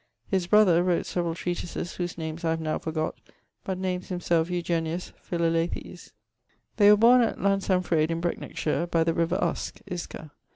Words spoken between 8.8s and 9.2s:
by the